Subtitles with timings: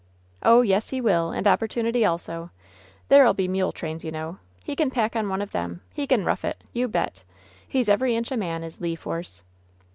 [0.41, 1.29] "Oh, yes he will!
[1.29, 2.49] And opportunity also.
[3.09, 4.39] There'll be mule trains, you know.
[4.63, 5.81] He can pack on one of them.
[5.93, 6.59] He can rough it!
[6.73, 7.21] You bet!
[7.67, 9.43] He's every inch a man, is Le Force!"